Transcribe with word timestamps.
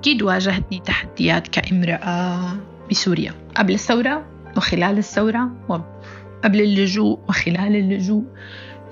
أكيد 0.00 0.22
واجهتني 0.22 0.80
تحديات 0.80 1.48
كامرأة 1.48 2.56
بسوريا. 2.90 3.34
قبل 3.56 3.74
الثورة 3.74 4.26
وخلال 4.56 4.98
الثورة 4.98 5.50
وقبل 5.68 6.60
اللجوء 6.60 7.18
وخلال 7.28 7.76
اللجوء 7.76 8.24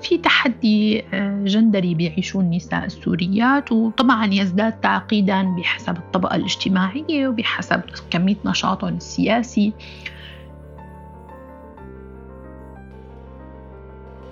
في 0.01 0.17
تحدي 0.17 1.03
آه، 1.13 1.43
جندري 1.45 1.95
بيعيشوه 1.95 2.41
النساء 2.41 2.85
السوريات 2.85 3.71
وطبعا 3.71 4.25
يزداد 4.33 4.71
تعقيدا 4.81 5.43
بحسب 5.43 5.97
الطبقة 5.97 6.35
الاجتماعية 6.35 7.27
وبحسب 7.27 7.81
كمية 8.11 8.37
نشاطهم 8.45 8.97
السياسي. 8.97 9.73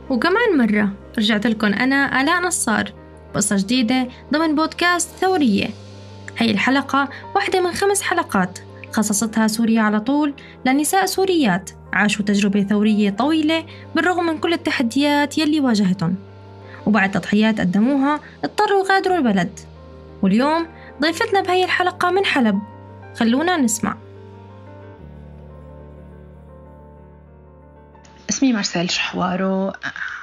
وكمان 0.09 0.57
مرة 0.57 0.89
رجعت 1.17 1.47
لكم 1.47 1.67
أنا 1.67 2.21
آلاء 2.21 2.41
نصار 2.41 2.91
قصة 3.33 3.57
جديدة 3.57 4.07
ضمن 4.33 4.55
بودكاست 4.55 5.09
ثورية. 5.15 5.86
هي 6.37 6.51
الحلقة 6.51 7.09
واحدة 7.35 7.61
من 7.61 7.73
خمس 7.73 8.01
حلقات. 8.01 8.59
خصصتها 8.91 9.47
سوريا 9.47 9.81
على 9.81 9.99
طول 9.99 10.33
لنساء 10.65 11.05
سوريات. 11.05 11.69
عاشوا 11.93 12.25
تجربة 12.25 12.63
ثورية 12.63 13.09
طويلة 13.09 13.65
بالرغم 13.95 14.25
من 14.25 14.37
كل 14.37 14.53
التحديات 14.53 15.37
يلي 15.37 15.59
واجهتهم. 15.59 16.15
وبعد 16.85 17.11
تضحيات 17.11 17.59
قدموها 17.59 18.19
اضطروا 18.43 18.85
يغادروا 18.85 19.17
البلد. 19.17 19.59
واليوم 20.21 20.67
ضيفتنا 21.01 21.41
بهي 21.41 21.63
الحلقة 21.63 22.11
من 22.11 22.25
حلب. 22.25 22.61
خلونا 23.15 23.57
نسمع. 23.57 23.97
اسمي 28.29 28.53
مارسيل 28.53 28.91
شحوارو 28.91 29.73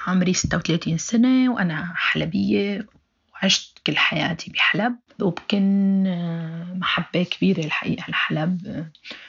عمري 0.07 0.35
36 0.35 0.99
سنة 0.99 1.53
وأنا 1.53 1.93
حلبية 1.97 2.87
وعشت 3.35 3.79
كل 3.87 3.97
حياتي 3.97 4.51
بحلب. 4.51 4.97
وبكن 5.23 6.07
آه، 6.07 6.75
محبة 6.75 7.23
كبيرة 7.23 7.65
الحقيقة 7.65 8.11
لحلب 8.11 8.87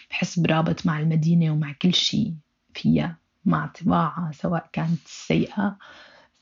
بحس 0.10 0.40
برابط 0.40 0.86
مع 0.86 1.00
المدينة 1.00 1.52
ومع 1.52 1.76
كل 1.82 1.94
شيء 1.94 2.34
فيها 2.74 3.18
مع 3.46 3.66
طباعها 3.66 4.32
سواء 4.34 4.70
كانت 4.74 5.00
سيئة 5.06 5.78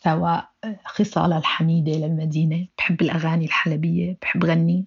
سواء 0.03 0.49
خصالها 0.85 1.37
الحميدة 1.37 1.91
للمدينة. 1.91 2.67
بحب 2.77 3.01
الأغاني 3.01 3.45
الحلبية 3.45 4.17
بحب 4.21 4.45
غني 4.45 4.85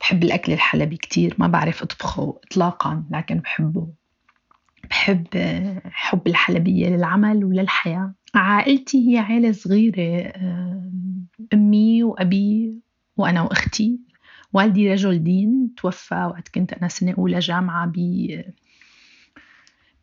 بحب 0.00 0.24
الأكل 0.24 0.52
الحلبي 0.52 0.96
كتير 0.96 1.34
ما 1.38 1.46
بعرف 1.46 1.82
أطبخه 1.82 2.40
إطلاقا 2.46 3.04
لكن 3.10 3.38
بحبه. 3.38 3.88
بحب 4.90 5.26
حب 5.84 6.26
الحلبية 6.26 6.88
للعمل 6.88 7.44
وللحياة. 7.44 8.14
عائلتي 8.34 9.12
هي 9.12 9.18
عائلة 9.18 9.52
صغيرة 9.52 10.32
أمي 11.54 12.02
وأبي 12.02 12.74
وأنا 13.18 13.42
وأختي. 13.42 13.98
والدي 14.52 14.92
رجل 14.92 15.24
دين 15.24 15.74
توفى 15.76 16.14
وقت 16.14 16.48
كنت 16.48 16.72
أنا 16.72 16.88
سنة 16.88 17.14
أولى 17.18 17.38
جامعة 17.38 17.86
ب 17.86 17.94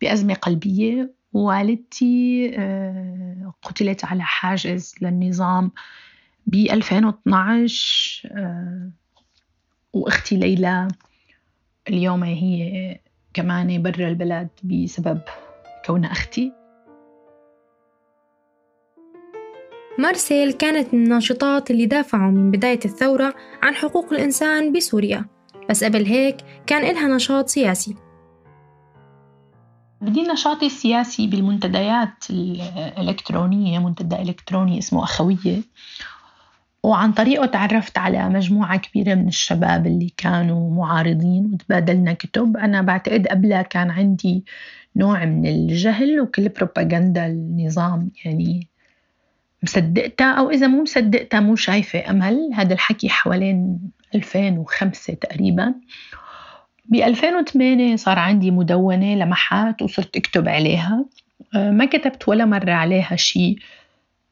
بأزمة 0.02 0.34
قلبية. 0.34 1.16
ووالدتي 1.34 2.52
آه، 2.58 3.54
قتلت 3.62 4.06
على 4.06 4.24
حاجز 4.24 4.96
للنظام 5.02 5.72
ب 6.48 6.56
2012 6.56 8.30
آه، 8.32 8.92
وأختي 9.94 10.38
ليلى 10.38 10.88
اليوم 11.90 12.24
هي 12.24 13.00
كمان 13.34 13.82
برا 13.82 14.08
البلد 14.08 14.50
بسبب 14.64 15.22
كونها 15.86 16.12
أختي. 16.12 16.65
مارسيل 20.00 20.52
كانت 20.52 20.94
من 20.94 21.04
الناشطات 21.04 21.72
اللي 21.72 21.86
دافعوا 21.86 22.32
من 22.32 22.52
بداية 22.52 22.80
الثورة 22.86 23.34
عن 23.64 23.76
حقوق 23.76 24.14
الإنسان 24.14 24.74
بسوريا 24.74 25.26
بس 25.70 25.84
قبل 25.84 26.06
هيك 26.06 26.38
كان 26.68 26.86
إلها 26.86 27.08
نشاط 27.08 27.48
سياسي. 27.48 27.96
بدي 30.02 30.22
نشاطي 30.22 30.66
السياسي 30.66 31.28
بالمنتديات 31.28 32.24
الإلكترونية 32.30 33.80
منتدى 33.80 34.16
إلكتروني 34.16 34.80
اسمه 34.80 35.04
أخوية. 35.04 35.62
وعن 36.84 37.12
طريقه 37.12 37.46
تعرفت 37.46 37.98
على 37.98 38.30
مجموعة 38.30 38.78
كبيرة 38.78 39.16
من 39.16 39.28
الشباب 39.28 39.88
اللي 39.88 40.14
كانوا 40.18 40.76
معارضين 40.76 41.52
وتبادلنا 41.54 42.14
كتب. 42.14 42.58
أنا 42.58 42.82
بعتقد 42.82 43.28
قبلها 43.28 43.62
كان 43.62 43.90
عندي 43.92 44.46
نوع 44.96 45.26
من 45.26 45.46
الجهل 45.46 46.22
وكل 46.22 46.50
بروباغندا 46.50 47.26
النظام 47.26 48.12
يعني 48.26 48.75
مصدقتها 49.66 50.32
أو 50.32 50.50
إذا 50.50 50.68
مو 50.68 50.82
مصدقتها 50.82 51.40
مو 51.40 51.56
شايفة 51.56 52.10
أمل. 52.10 52.50
هذا 52.54 52.74
الحكي 52.74 53.10
حوالين 53.10 53.80
2005 54.16 55.14
تقريبا. 55.14 55.74
ب 56.86 56.96
2008 56.96 57.96
صار 57.96 58.20
عندي 58.20 58.52
مدونة 58.52 59.16
لمحات 59.16 59.82
وصرت 59.82 60.18
أكتب 60.18 60.50
عليها. 60.50 61.06
آه، 61.56 61.72
ما 61.72 61.86
كتبت 61.86 62.30
ولا 62.30 62.46
مرة 62.46 62.72
عليها 62.72 63.16
شيء 63.16 63.58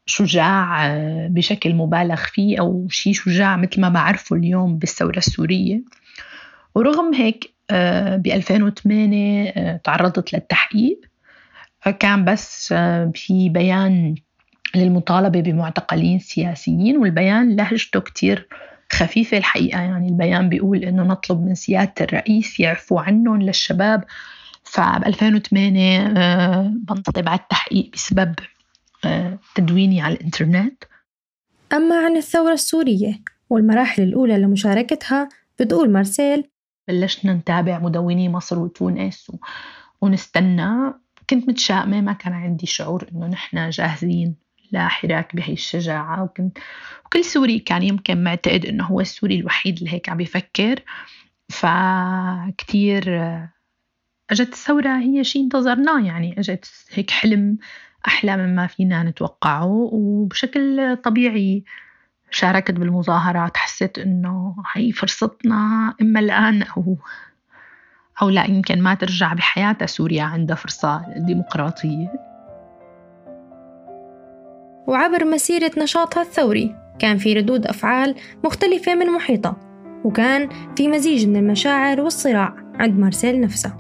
شجاع 0.06 0.88
آه، 0.88 1.28
بشكل 1.28 1.76
مبالغ 1.76 2.16
فيه 2.16 2.60
أو 2.60 2.88
شيء 2.90 3.14
شجاع 3.14 3.58
مثل 3.58 3.82
ما 3.82 3.90
بعرفه 3.90 4.36
اليوم 4.36 4.78
بالثورة 4.78 5.18
السورية. 5.18 5.82
ورغم 6.76 7.14
هيك 7.14 7.54
آه، 7.72 8.18
ب 8.18 8.28
2008 8.28 9.82
تعرضت 9.84 10.34
للتحقيق. 10.34 11.00
كان 12.00 12.26
بس 12.26 12.74
في 13.14 13.50
بيان 13.50 14.16
للمطالبة 14.76 15.42
بمعتقلين 15.42 16.20
سياسيين 16.20 16.98
والبيان 16.98 17.56
لهجته 17.56 18.00
كتير 18.00 18.48
خفيفة 18.92 19.38
الحقيقة. 19.38 19.82
يعني 19.82 20.08
البيان 20.08 20.50
بيقول 20.50 20.84
إنه 20.84 21.04
نطلب 21.04 21.42
من 21.42 21.56
سيادة 21.56 21.94
الرئيس 22.02 22.60
يعفو 22.60 22.98
عنهم 22.98 23.42
للشباب. 23.42 24.04
فب 24.64 25.04
2008 25.06 26.08
آه، 26.18 26.74
بنطلب 26.76 27.30
على 27.30 27.40
التحقيق 27.40 27.90
بسبب 27.94 28.36
آه، 29.06 29.40
تدويني 29.56 30.02
على 30.02 30.14
الإنترنت. 30.14 30.84
أما 31.74 32.06
عن 32.06 32.18
الثورة 32.18 32.54
السورية 32.54 33.20
والمراحل 33.50 34.04
الأولى 34.04 34.38
لمشاركتها 34.38 35.30
بتقول 35.60 35.92
مارسيل 35.92 36.44
بلشنا 36.88 37.34
نتابع 37.34 37.80
مدوني 37.80 38.30
مصر 38.30 38.60
وتونس 38.60 39.32
ونستنى. 40.02 40.94
كنت 41.30 41.50
متشائمة 41.50 42.02
ما 42.02 42.14
كان 42.14 42.34
عندي 42.34 42.66
شعور 42.66 43.08
إنه 43.12 43.28
نحن 43.28 43.70
جاهزين 43.70 44.43
لحراك 44.74 45.36
بهي 45.36 45.54
الشجاعة. 45.54 46.24
وكنت 46.24 46.58
وكل 47.06 47.26
سوري 47.26 47.60
كان 47.60 47.84
يمكن 47.84 48.24
معتقد 48.24 48.66
إنه 48.66 48.84
هو 48.86 49.00
السوري 49.02 49.40
الوحيد 49.40 49.78
اللي 49.78 49.94
هيك 49.94 50.10
عم 50.10 50.18
بيفكر 50.18 50.80
فكتير 51.50 53.04
أجت 54.32 54.54
الثورة 54.54 54.98
هي 54.98 55.24
شيء 55.24 55.44
انتظرناه. 55.44 56.02
يعني 56.02 56.40
أجت 56.40 56.66
هيك 56.92 57.12
حلم 57.12 57.58
أحلى 58.08 58.38
مما 58.38 58.68
فينا 58.68 59.04
نتوقعه. 59.04 59.90
وبشكل 59.94 60.98
طبيعي 61.04 61.64
شاركت 62.32 62.72
بالمظاهرات. 62.72 63.58
حسيت 63.58 63.98
إنه 63.98 64.56
هي 64.74 64.92
فرصتنا 64.92 65.94
إما 66.02 66.20
الآن 66.20 66.64
أو 66.64 66.98
أو 68.22 68.30
لا 68.30 68.46
يمكن 68.46 68.82
ما 68.82 68.94
ترجع 68.94 69.34
بحياتها. 69.34 69.86
سوريا 69.86 70.24
عندها 70.24 70.56
فرصة 70.56 71.06
ديمقراطية. 71.18 72.23
وعبر 74.88 75.26
مسيرة 75.26 75.72
نشاطها 75.78 76.22
الثوري. 76.22 76.76
كان 77.00 77.18
في 77.18 77.34
ردود 77.34 77.66
أفعال 77.66 78.16
مختلفة 78.44 78.96
من 78.96 79.08
محيطها 79.08 79.58
وكان 80.06 80.50
في 80.76 80.88
مزيج 80.88 81.28
من 81.28 81.36
المشاعر 81.36 82.02
والصراع 82.02 82.56
عند 82.80 83.00
مارسيل 83.00 83.42
نفسها 83.42 83.78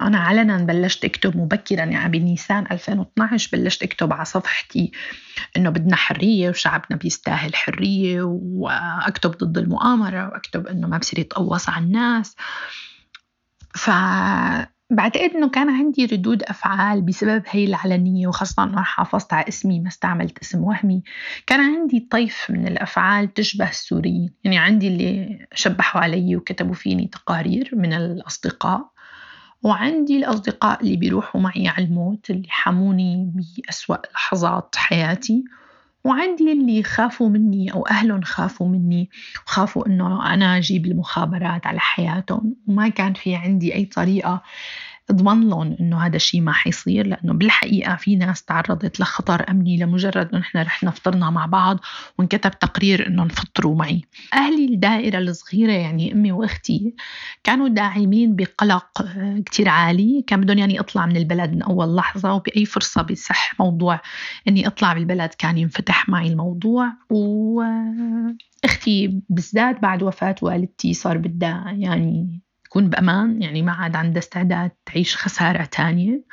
أنا 0.00 0.18
علنا 0.18 0.56
بلشت 0.56 1.04
أكتب 1.04 1.36
مبكرا 1.36 1.84
يعني 1.84 2.18
بنيسان 2.18 2.66
2012 2.70 3.50
بلشت 3.52 3.82
أكتب 3.82 4.12
على 4.12 4.24
صفحتي 4.24 4.92
إنه 5.56 5.70
بدنا 5.70 5.96
حرية 5.96 6.48
وشعبنا 6.48 6.98
بيستاهل 6.98 7.56
حرية 7.56 8.22
وأكتب 8.22 9.30
ضد 9.30 9.58
المؤامرة 9.58 10.28
وأكتب 10.28 10.66
إنه 10.66 10.88
ما 10.88 10.98
بصير 10.98 11.18
يتقوص 11.18 11.68
على 11.68 11.84
الناس. 11.84 12.36
ف 13.74 13.90
بعتقد 14.90 15.30
إنه 15.30 15.48
كان 15.48 15.70
عندي 15.70 16.06
ردود 16.06 16.42
أفعال 16.42 17.02
بسبب 17.02 17.42
هي 17.46 17.64
العلنيه 17.64 18.26
وخاصة 18.26 18.64
إنه 18.64 18.82
حافظت 18.82 19.32
على 19.32 19.48
اسمي 19.48 19.80
ما 19.80 19.88
استعملت 19.88 20.38
اسم 20.38 20.64
وهمي. 20.64 21.02
كان 21.46 21.60
عندي 21.60 22.08
طيف 22.10 22.46
من 22.50 22.68
الأفعال 22.68 23.34
تشبه 23.34 23.68
السوريين. 23.68 24.32
يعني 24.44 24.58
عندي 24.58 24.88
اللي 24.88 25.38
شبحوا 25.54 26.00
علي 26.00 26.36
وكتبوا 26.36 26.74
فيني 26.74 27.06
تقارير 27.06 27.70
من 27.72 27.92
الأصدقاء 27.92 28.90
وعندي 29.62 30.16
الأصدقاء 30.16 30.82
اللي 30.82 30.96
بيروحوا 30.96 31.40
معي 31.40 31.68
على 31.68 31.84
الموت 31.84 32.30
اللي 32.30 32.48
حموني 32.48 33.32
بأسوأ 33.34 33.96
لحظات 34.14 34.74
حياتي. 34.76 35.44
وعندي 36.04 36.52
اللي 36.52 36.82
خافوا 36.82 37.28
مني 37.28 37.72
أو 37.72 37.86
أهلهم 37.86 38.22
خافوا 38.22 38.68
مني 38.68 39.10
وخافوا 39.46 39.86
إنه 39.86 40.34
أنا 40.34 40.56
أجيب 40.56 40.86
المخابرات 40.86 41.66
على 41.66 41.80
حياتهم. 41.80 42.56
وما 42.68 42.88
كان 42.88 43.14
في 43.14 43.34
عندي 43.34 43.74
أي 43.74 43.84
طريقة 43.84 44.42
أضمن 45.10 45.48
لهم 45.48 45.76
إنه 45.80 46.06
هذا 46.06 46.16
الشيء 46.16 46.40
ما 46.40 46.52
حيصير 46.52 47.06
لأنه 47.06 47.32
بالحقيقة 47.32 47.96
في 47.96 48.16
ناس 48.16 48.42
تعرضت 48.42 49.00
لخطر 49.00 49.50
أمني 49.50 49.76
لمجرد 49.76 50.28
إنه 50.28 50.38
نحن 50.38 50.58
رحنا 50.58 50.90
فطرنا 50.90 51.30
مع 51.30 51.46
بعض 51.46 51.78
وانكتب 52.18 52.50
تقرير 52.50 53.06
إنه 53.06 53.28
فطروا 53.28 53.76
معي. 53.76 54.02
أهلي 54.34 54.64
الدائرة 54.64 55.18
الصغيرة 55.18 55.72
يعني 55.72 56.12
أمي 56.12 56.32
وأختي 56.32 56.94
كانوا 57.44 57.68
داعمين 57.68 58.36
بقلق 58.36 59.02
آه، 59.02 59.42
كتير 59.46 59.68
عالي، 59.68 60.24
كان 60.26 60.40
بدهم 60.40 60.58
يعني 60.58 60.80
أطلع 60.80 61.06
من 61.06 61.16
البلد 61.16 61.50
من 61.50 61.62
أول 61.62 61.96
لحظة 61.96 62.34
وبأي 62.34 62.64
فرصة 62.64 63.02
بيصح 63.02 63.60
موضوع 63.60 64.00
إني 64.48 64.66
أطلع 64.66 64.92
بالبلد 64.92 65.30
كان 65.38 65.58
ينفتح 65.58 66.08
معي 66.08 66.28
الموضوع 66.28 66.92
واختي 67.10 68.40
بالذات 69.28 69.82
بعد 69.82 70.02
وفاة 70.02 70.34
والدتي 70.42 70.94
صار 70.94 71.18
بدها 71.18 71.74
يعني 71.78 72.40
تكون 72.70 72.90
بأمان 72.90 73.42
يعني 73.42 73.62
ما 73.62 73.72
عاد 73.72 73.96
عندها 73.96 74.18
استعداد 74.18 74.70
تعيش 74.86 75.16
خسارة 75.16 75.64
تانية. 75.64 76.24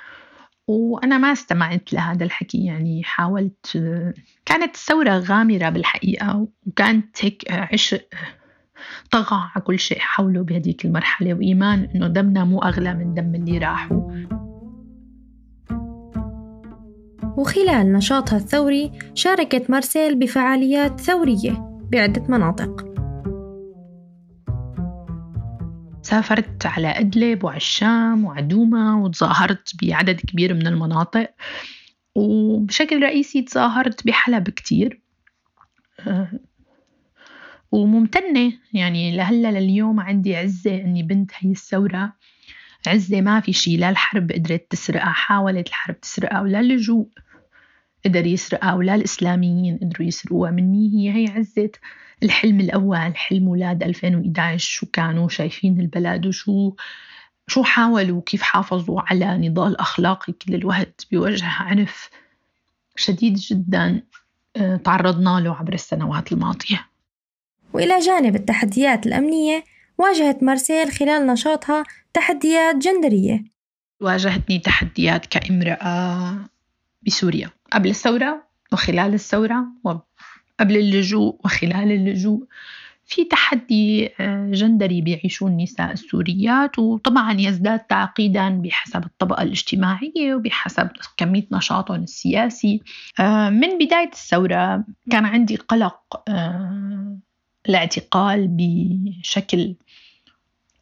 وأنا 0.68 1.18
ما 1.18 1.31
استمعت 1.31 1.94
لهذا 1.94 2.25
الحكي 2.25 2.66
يعني 2.66 3.04
حاولت 3.04 3.78
كانت 4.45 4.75
الثورة 4.75 5.18
غامرة 5.18 5.69
بالحقيقة 5.69 6.48
وكانت 6.68 7.25
هيك 7.25 7.51
عشق 7.51 8.07
طغى 9.12 9.50
على 9.56 9.63
كل 9.63 9.80
شيء 9.80 10.00
حوله 10.00 10.44
بهديك 10.44 10.86
المرحلة 10.86 11.34
وإيمان 11.34 11.89
إنه 11.95 12.07
دمنا 12.07 12.44
مو 12.44 12.60
أغلى 12.60 12.94
من 12.94 13.13
دم 13.13 13.36
اللي 13.36 13.57
راحوا 13.57 14.12
وخلال 17.38 17.94
نشاطها 17.94 18.38
الثوري 18.38 18.92
شاركت 19.13 19.69
مارسيل 19.69 20.19
بفعاليات 20.19 21.00
ثورية 21.00 21.80
بعدة 21.92 22.24
مناطق. 22.30 22.96
سافرت 26.07 26.65
على 26.65 26.88
أدلب 26.88 27.44
وعلى 27.44 27.57
الشام 27.57 28.25
وعلى 28.25 28.42
دوما 28.42 28.95
وتظاهرت 28.95 29.71
بعدد 29.83 30.19
كبير 30.19 30.54
من 30.54 30.68
المناطق 30.68 31.30
وبشكل 32.15 33.04
رئيسي 33.04 33.42
تظاهرت 33.42 34.07
بحلب 34.07 34.50
كتير. 34.50 35.01
آه، 36.07 36.39
وممتنة. 37.71 38.54
يعني 38.74 39.18
لهلأ 39.18 39.59
لليوم 39.59 40.00
عندي 40.00 40.36
عزة 40.36 40.75
إني 40.75 41.04
بنت 41.04 41.31
هي 41.38 41.51
الثورة. 41.51 42.13
عزة 42.88 43.21
ما 43.21 43.39
في 43.39 43.54
شي 43.54 43.77
لا 43.77 43.89
الحرب 43.89 44.31
قدرت 44.31 44.65
تسرقها 44.69 45.12
حاولت 45.12 45.68
الحرب 45.68 46.00
تسرقها 46.00 46.42
ولا 46.42 46.59
اللجوء 46.59 47.07
قدر 48.06 48.25
يسرقها 48.25 48.74
ولا 48.74 48.95
الإسلاميين 48.95 49.77
قدروا 49.77 50.07
يسرقوها. 50.07 50.51
مني 50.51 50.89
هي 50.94 51.15
هي 51.15 51.31
عزة. 51.31 51.71
الحلم 52.24 52.60
الأول 52.60 53.16
حلم 53.16 53.48
أولاد 53.48 53.84
2011 53.84 54.58
شو 54.58 54.86
كانوا 54.86 55.30
شايفين 55.30 55.80
البلد 55.80 56.25
وشو 56.25 56.74
شو 57.48 57.64
حاولوا 57.64 58.22
كيف 58.22 58.42
حافظوا 58.42 59.02
على 59.02 59.38
نضال 59.38 59.80
أخلاقي 59.80 60.34
كل 60.34 60.56
الوقت 60.56 61.08
بوجه 61.12 61.46
عنف 61.46 62.10
شديد 62.96 63.34
جدا 63.34 64.02
آه، 64.58 64.75
تعرضنا 64.75 65.40
له 65.40 65.56
عبر 65.56 65.74
السنوات 65.74 66.31
الماضية. 66.31 66.88
وإلى 67.74 68.00
جانب 68.00 68.36
التحديات 68.36 69.08
الأمنية 69.08 69.64
واجهت 69.98 70.44
مارسيل 70.44 70.92
خلال 70.92 71.28
نشاطها 71.28 71.84
تحديات 72.14 72.75
جندرية. 72.75 73.44
واجهتني 74.02 74.60
تحديات 74.60 75.25
كامرأة 75.25 76.40
بسوريا 77.02 77.50
قبل 77.72 77.90
الثورة 77.90 78.44
وخلال 78.74 79.14
الثورة 79.14 79.66
قبل 80.59 80.77
اللجوء 80.77 81.39
وخلال 81.45 81.92
اللجوء. 81.92 82.44
في 83.09 83.24
تحدي 83.24 84.09
آه، 84.19 84.51
جندري 84.54 85.01
بيعيشوه 85.01 85.50
النساء 85.50 85.92
السوريات 85.92 86.80
وطبعا 86.80 87.33
يزداد 87.39 87.80
تعقيدا 87.80 88.50
بحسب 88.50 89.04
الطبقة 89.06 89.44
الاجتماعية 89.44 90.36
وبحسب 90.36 90.89
كمية 91.18 91.48
نشاطهم 91.51 92.04
السياسي. 92.04 92.81
آه، 93.19 93.50
من 93.50 93.77
بداية 93.77 94.09
الثورة 94.13 94.86
كان 95.12 95.25
عندي 95.25 95.56
قلق 95.56 96.24
آه، 96.30 97.18
الاعتقال 97.69 98.48
بشكل 98.51 99.75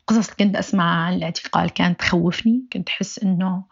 قصص 0.07 0.29
كنت 0.29 0.55
أسمع 0.55 1.05
عن 1.05 1.13
الاعتقال 1.13 1.69
كانت 1.69 1.99
تخوفني. 1.99 2.63
كنت 2.73 2.89
أحس 2.89 3.19
إنه 3.19 3.63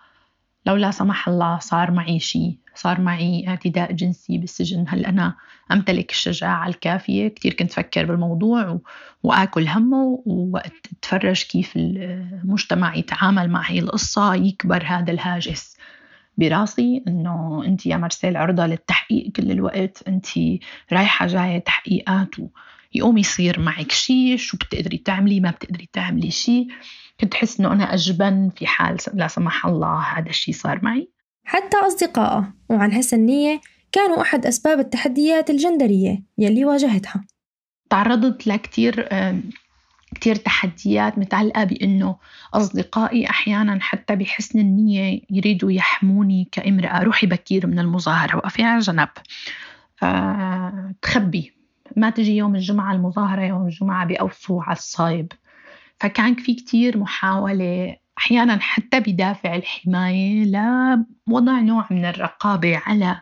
لو 0.65 0.75
لا 0.75 0.91
سمح 0.91 1.27
الله 1.27 1.59
صار 1.59 1.91
معي 1.91 2.19
شيء. 2.19 2.57
صار 2.75 3.01
معي 3.01 3.47
اعتداء 3.47 3.91
جنسي 3.91 4.37
بالسجن. 4.37 4.85
هل 4.87 5.05
أنا 5.05 5.35
أمتلك 5.71 6.11
الشجاعة 6.11 6.67
الكافية. 6.67 7.27
كثير 7.27 7.53
كنت 7.53 7.71
أفكر 7.71 8.05
بالموضوع 8.05 8.79
وآكل 9.23 9.67
همه 9.67 10.23
ووقت 10.25 10.87
أتفرج 10.97 11.43
كيف 11.43 11.73
المجتمع 11.75 12.95
يتعامل 12.95 13.49
مع 13.49 13.61
هي 13.61 13.79
القصة. 13.79 14.35
يكبر 14.35 14.83
هذا 14.85 15.11
الهاجس 15.11 15.77
براسي 16.37 17.03
إنه 17.07 17.63
أنت 17.65 17.85
يا 17.85 17.97
مرسيل 17.97 18.37
عرضة 18.37 18.65
للتحقيق 18.65 19.31
كل 19.31 19.51
الوقت. 19.51 20.03
أنت 20.07 20.27
رايحة 20.93 21.27
جاية 21.27 21.57
تحقيقات 21.57 22.29
ويقوم 22.95 23.17
يصير 23.17 23.59
معك 23.59 23.91
شيء. 23.91 24.37
شو 24.37 24.57
بتقدري 24.57 24.97
تعملي؟ 24.97 25.39
ما 25.39 25.51
بتقدري 25.51 25.89
تعملي 25.93 26.31
شيء. 26.31 26.67
كنت 27.19 27.33
أحس 27.33 27.59
إنه 27.59 27.71
أنا 27.71 27.93
أجبن 27.93 28.49
في 28.55 28.67
حال 28.67 28.97
لا 29.13 29.27
سمح 29.27 29.65
الله 29.65 29.99
هذا 29.99 30.29
الشيء 30.29 30.53
صار 30.53 30.79
معي. 30.83 31.09
حتى 31.43 31.77
أصدقائه 31.77 32.53
وعن 32.69 32.91
حسن 32.91 33.19
نية 33.19 33.61
كانوا 33.91 34.21
أحد 34.21 34.45
أسباب 34.45 34.79
التحديات 34.79 35.49
الجندرية 35.49 36.23
يلي 36.37 36.65
واجهتها. 36.65 37.25
تعرضت 37.89 38.47
لكتير 38.47 39.09
كتير 40.15 40.35
تحديات. 40.35 41.17
متعلقة 41.17 41.63
بأنه 41.63 42.15
أصدقائي 42.53 43.29
أحيانا 43.29 43.79
حتى 43.81 44.15
بحسن 44.15 44.59
النية 44.59 45.21
يريدوا 45.29 45.71
يحموني 45.71 46.49
كإمرأة. 46.51 47.03
روحي 47.03 47.27
بكير 47.27 47.67
من 47.67 47.79
المظاهرة 47.79 48.37
وقفي 48.37 48.63
على 48.63 48.79
جنب. 48.79 49.09
أه 50.03 50.95
تخبي. 51.01 51.53
ما 51.95 52.09
تجي 52.09 52.37
يوم 52.37 52.55
الجمعة 52.55 52.93
المظاهرة 52.93 53.41
يوم 53.41 53.65
الجمعة 53.65 54.05
بأوصوا 54.05 54.63
على 54.63 54.77
الصايب. 54.77 55.31
فكان 55.99 56.35
في 56.35 56.53
كتير 56.53 56.97
محاولة 56.97 57.95
أحيانا 58.17 58.59
حتى 58.59 58.99
بدافع 58.99 59.55
الحماية 59.55 60.45
لوضع 60.45 61.59
نوع 61.59 61.87
من 61.91 62.05
الرقابة 62.05 62.81
على 62.85 63.21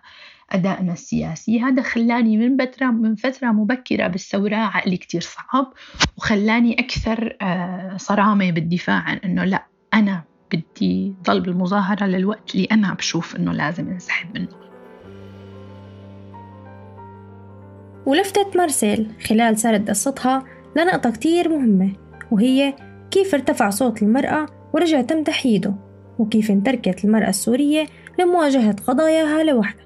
أدائنا 0.52 0.94
السياسي. 0.94 1.62
هذا 1.62 1.82
خلاني 1.82 2.38
من 2.38 2.58
فترة 2.58 2.86
من 2.86 3.16
فترة 3.16 3.48
مبكرة 3.48 4.08
بالثورة 4.08 4.56
عقلي 4.56 4.98
كتير 4.98 5.22
صعب 5.22 5.74
وخلاني 6.18 6.80
أكثر 6.80 7.38
آه، 7.42 7.98
صرامة 7.98 8.52
بالدفاع 8.52 8.96
عن 8.96 9.18
أنه 9.18 9.44
لا 9.44 9.66
أنا 9.94 10.24
بدي 10.54 11.16
ضل 11.24 11.40
بالمظاهرة 11.40 12.06
للوقت 12.06 12.56
اللي 12.56 12.68
أنا 12.72 12.94
بشوف 12.94 13.36
أنه 13.36 13.54
لازم 13.54 13.88
انسحب 13.88 14.38
منه. 14.38 14.62
ولفتت 18.06 18.58
مارسيل 18.58 19.12
خلال 19.28 19.58
سرد 19.58 19.90
قصتها 19.90 20.44
لنقطة 20.76 21.12
كتير 21.12 21.50
مهمة 21.50 21.94
وهي 22.32 22.76
كيف 23.12 23.34
ارتفع 23.34 23.70
صوت 23.70 24.04
المرأة 24.04 24.61
ورجع 24.74 25.02
تم 25.02 25.24
تحييده 25.24 25.76
وكيف 26.20 26.52
انتركت 26.52 27.06
المرأة 27.06 27.30
السورية 27.30 27.88
لمواجهة 28.20 28.76
قضاياها 28.88 29.44
لوحدها. 29.44 29.86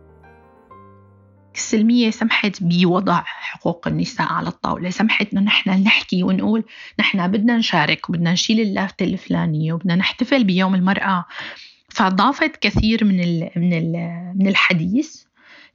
السلمية 1.55 2.09
سمحت 2.09 2.63
بوضع 2.63 3.21
حقوق 3.25 3.87
النساء 3.87 4.27
على 4.27 4.47
الطاولة. 4.47 4.89
سمحت 4.89 5.33
إنه 5.33 5.41
نحن 5.41 5.69
نحكي 5.69 6.23
ونقول 6.23 6.63
نحن 6.99 7.27
بدنا 7.27 7.57
نشارك 7.57 8.09
وبدنا 8.09 8.31
نشيل 8.31 8.59
اللافتة 8.59 9.03
الفلانية 9.03 9.73
وبدنا 9.73 9.95
نحتفل 9.95 10.43
بيوم 10.43 10.75
المرأة. 10.75 11.25
فضافت 11.89 12.57
كثير 12.57 13.05
من 13.05 13.19
ال 13.19 13.49
من 13.55 13.73
ال 13.73 13.91
من 14.35 14.47
الحديث 14.47 15.23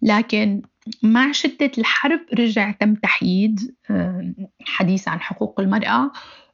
لكن 0.02 0.62
مع 1.02 1.32
شدة 1.32 1.70
الحرب 1.78 2.20
رجع 2.38 2.70
تم 2.70 2.94
تحييد 2.94 3.74
آه، 3.90 4.34
حديث 4.64 5.08
عن 5.08 5.20
حقوق 5.20 5.60
المرأة. 5.60 6.10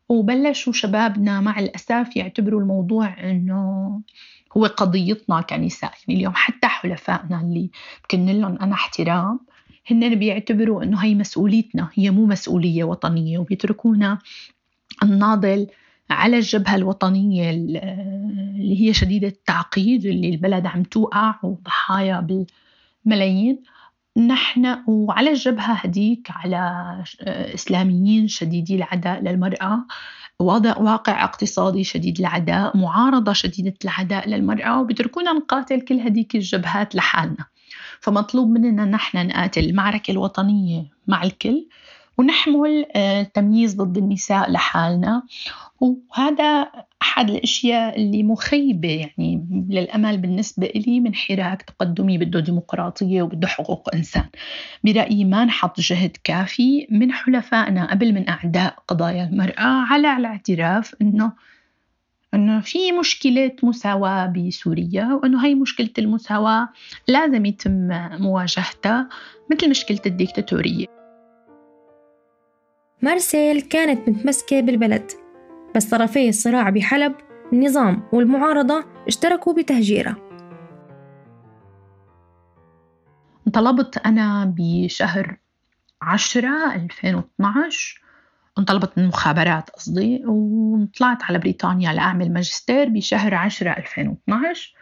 وبلشوا 0.08 0.72
شبابنا 0.72 1.40
مع 1.40 1.58
الأسف 1.58 2.16
يعتبروا 2.16 2.60
الموضوع 2.60 3.30
إنه 3.30 4.00
هو 4.56 4.66
قضيتنا 4.66 5.40
كنساء. 5.40 5.92
يعني 6.08 6.18
اليوم 6.20 6.32
حتى 6.34 6.66
حلفائنا 6.66 7.40
اللي 7.40 7.70
بكن 8.04 8.26
لهم 8.26 8.58
أنا 8.58 8.74
احترام 8.74 9.40
هن 9.90 10.14
بيعتبروا 10.14 10.82
إنه 10.82 10.98
هي 10.98 11.14
مسؤوليتنا 11.14 11.90
هي 11.94 12.10
مو 12.10 12.26
مسؤولية 12.26 12.84
وطنية 12.84 13.38
وبيتركونا 13.38 14.18
الناضل 15.02 15.66
على 16.10 16.36
الجبهة 16.36 16.76
الوطنية 16.76 17.50
اللي 17.50 18.80
هي 18.88 18.94
شديدة 18.94 19.28
التعقيد 19.28 20.06
اللي 20.06 20.28
البلد 20.28 20.66
عم 20.66 20.82
توقع 20.82 21.34
وضحايا 21.42 22.44
بالملايين. 23.06 23.62
نحن 24.16 24.78
وعلى 24.86 25.30
الجبهة 25.30 25.72
هديك 25.72 26.28
على 26.30 26.84
إسلاميين 27.54 28.28
شديدي 28.28 28.76
العداء 28.76 29.20
للمرأة 29.22 29.84
واقع 30.40 31.24
اقتصادي 31.24 31.84
شديد 31.84 32.20
العداء 32.20 32.76
معارضة 32.76 33.32
شديدة 33.32 33.74
العداء 33.84 34.28
للمرأة 34.28 34.80
وبتركونا 34.80 35.32
نقاتل 35.32 35.80
كل 35.80 36.00
هديك 36.00 36.34
الجبهات 36.34 36.94
لحالنا. 36.94 37.46
فمطلوب 38.00 38.48
مننا 38.48 38.84
نحن 38.84 39.26
نقاتل 39.26 39.64
المعركة 39.64 40.10
الوطنية 40.10 40.84
مع 41.06 41.22
الكل. 41.22 41.66
ونحمل 42.18 42.86
التمييز 42.96 43.76
ضد 43.76 43.98
النساء 43.98 44.50
لحالنا. 44.50 45.22
وهذا 45.80 46.70
أحد 47.02 47.30
الأشياء 47.30 47.96
اللي 47.96 48.22
مخيبة 48.22 48.88
يعني 48.88 49.46
للأمل 49.70 50.18
بالنسبة 50.18 50.66
إلي 50.66 51.00
من 51.00 51.14
حراك 51.14 51.62
تقدمي 51.62 52.18
بده 52.18 52.40
ديمقراطية 52.40 53.22
وبده 53.22 53.48
حقوق 53.48 53.94
إنسان. 53.94 54.24
برأيي 54.84 55.24
ما 55.24 55.44
نحط 55.44 55.80
جهد 55.80 56.16
كافي 56.24 56.86
من 56.90 57.12
حلفائنا 57.12 57.90
قبل 57.90 58.14
من 58.14 58.28
أعداء 58.28 58.74
قضايا 58.88 59.24
المرأة 59.24 59.86
على 59.90 60.16
الاعتراف 60.16 60.94
إنه 61.02 61.32
إنه 62.34 62.60
في 62.60 62.92
مشكلة 62.92 63.52
مساواة 63.62 64.26
بسوريا 64.26 65.04
وإنه 65.22 65.46
هي 65.46 65.54
مشكلة 65.54 65.90
المساواة 65.98 66.68
لازم 67.08 67.46
يتم 67.46 67.88
مواجهتها 68.20 69.08
مثل 69.50 69.70
مشكلة 69.70 70.00
الديكتاتورية. 70.06 70.95
مارسيل 73.06 73.60
كانت 73.60 74.08
متمسكة 74.08 74.60
بالبلد 74.60 75.10
بس 75.74 75.84
طرفي 75.84 76.28
الصراع 76.28 76.70
بحلب 76.70 77.14
النظام 77.52 78.02
والمعارضة 78.12 78.84
اشتركوا 79.08 79.52
بتهجيرها. 79.52 80.16
انطلبت 83.46 83.98
أنا 83.98 84.54
بشهر 84.58 85.36
عشرة 86.02 86.74
2012 86.74 88.00
انطلبت 88.58 88.98
من 88.98 89.04
المخابرات 89.04 89.70
قصدي 89.70 90.22
وطلعت 90.26 91.22
على 91.22 91.38
بريطانيا 91.38 91.92
لأعمل 91.92 92.32
ماجستير 92.32 92.88
بشهر 92.88 93.34
عشرة 93.34 93.70
2012 93.70 94.74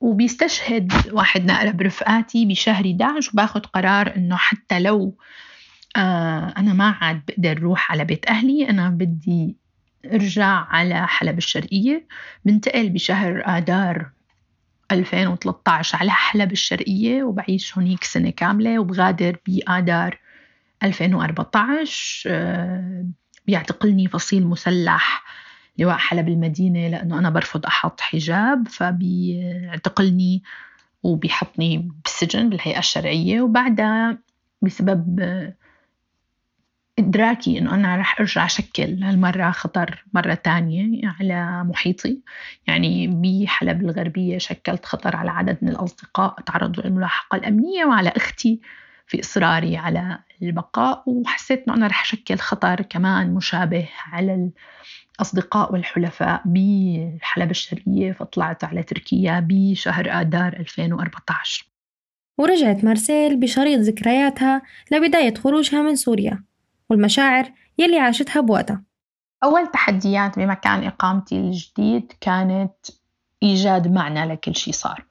وبيستشهد 0.00 0.92
واحد 1.12 1.42
من 1.42 1.50
أقرب 1.50 1.82
رفقاتي 1.82 2.44
بشهر 2.46 2.84
11 2.84 3.30
وباخد 3.34 3.66
قرار 3.66 4.16
إنه 4.16 4.36
حتى 4.36 4.80
لو 4.80 5.16
آه 5.96 6.54
أنا 6.56 6.72
ما 6.72 6.90
عاد 6.90 7.22
بقدر 7.28 7.58
روح 7.58 7.92
على 7.92 8.04
بيت 8.04 8.26
أهلي. 8.26 8.68
أنا 8.70 8.90
بدي 8.90 9.56
أرجع 10.12 10.46
على 10.46 11.06
حلب 11.06 11.38
الشرقية. 11.38 12.06
بنتقل 12.44 12.88
بشهر 12.90 13.42
آذار 13.46 14.10
2013 14.92 15.98
على 15.98 16.10
حلب 16.10 16.52
الشرقية 16.52 17.22
وبعيش 17.22 17.78
هونيك 17.78 18.04
سنة 18.04 18.30
كاملة 18.30 18.78
وبغادر 18.78 19.36
بآذار 19.46 20.18
2014 20.82 22.30
آه، 22.30 23.06
بيعتقلني 23.46 24.08
فصيل 24.08 24.46
مسلح 24.46 25.24
لواء 25.78 25.96
حلب 25.96 26.28
المدينة 26.28 26.88
لأنه 26.88 27.18
أنا 27.18 27.30
برفض 27.30 27.66
أحط 27.66 28.00
حجاب 28.00 28.68
فبيعتقلني 28.68 30.42
وبيحطني 31.02 31.90
بالسجن 32.04 32.50
بالهيئة 32.50 32.78
الشرعية. 32.78 33.40
وبعدها 33.42 34.18
بسبب 34.62 35.20
إدراكي 36.98 37.58
إنه 37.58 37.74
أنا 37.74 37.96
رح 37.96 38.20
أرجع 38.20 38.46
أشكل 38.46 39.02
هالمرة 39.02 39.50
خطر 39.50 40.04
مرة 40.12 40.34
تانية 40.34 41.00
على 41.20 41.64
محيطي. 41.64 42.20
يعني 42.66 43.06
بحلب 43.06 43.82
الغربية 43.82 44.38
شكلت 44.38 44.84
خطر 44.84 45.16
على 45.16 45.30
عدد 45.30 45.58
من 45.62 45.68
الأصدقاء 45.68 46.40
تعرضوا 46.40 46.82
للملاحقة 46.82 47.36
الأمنية 47.36 47.84
وعلى 47.84 48.08
أختي 48.08 48.60
في 49.06 49.20
إصراري 49.20 49.76
على 49.76 50.18
البقاء 50.42 51.02
وحسيت 51.06 51.64
إنه 51.68 51.76
أنا 51.76 51.86
رح 51.86 52.02
أشكل 52.02 52.36
خطر 52.38 52.82
كمان 52.82 53.34
مشابه 53.34 53.88
على 54.06 54.50
الأصدقاء 55.18 55.72
والحلفاء 55.72 56.42
بحلب 56.46 57.50
الشرقية 57.50 58.12
فطلعت 58.12 58.64
على 58.64 58.82
تركيا 58.82 59.46
بشهر 59.48 60.10
آذار 60.10 60.52
2014 60.52 61.66
ورجعت 62.38 62.84
مارسيل 62.84 63.40
بشريط 63.40 63.80
ذكرياتها 63.80 64.62
لبداية 64.90 65.34
خروجها 65.34 65.82
من 65.82 65.96
سوريا. 65.96 66.44
والمشاعر 66.90 67.52
يلي 67.78 67.98
عاشتها 67.98 68.40
بوقتها. 68.40 68.82
أول 69.44 69.66
تحديات 69.66 70.38
بمكان 70.38 70.84
إقامتي 70.84 71.36
الجديد 71.36 72.12
كانت 72.20 72.74
إيجاد 73.42 73.88
معنى 73.92 74.24
لكل 74.24 74.56
شيء 74.56 74.72
صار. 74.74 75.04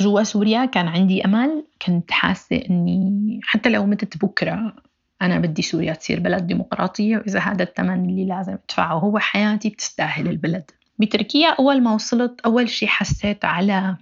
جوا 0.00 0.22
سوريا 0.22 0.64
كان 0.64 0.88
عندي 0.88 1.24
أمل 1.24 1.66
كنت 1.86 2.10
حاسة 2.10 2.56
أني 2.70 3.40
حتى 3.42 3.68
لو 3.68 3.86
متت 3.86 4.24
بكرة 4.24 4.74
أنا 5.22 5.38
بدي 5.38 5.62
سوريا 5.62 5.92
تصير 5.92 6.20
بلد 6.20 6.46
ديمقراطية 6.46 7.16
وإذا 7.16 7.40
هذا 7.40 7.62
الثمن 7.62 8.04
اللي 8.08 8.24
لازم 8.24 8.52
أدفعه 8.52 8.98
هو 8.98 9.18
حياتي 9.18 9.68
بتستاهل 9.68 10.28
البلد. 10.28 10.70
بتركيا 10.98 11.48
أول 11.48 11.82
ما 11.82 11.94
وصلت 11.94 12.40
أول 12.40 12.68
شيء 12.68 12.88
حسيت 12.88 13.44
على 13.44 13.96